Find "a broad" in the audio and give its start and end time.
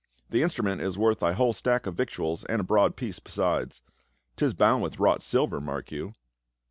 2.59-2.95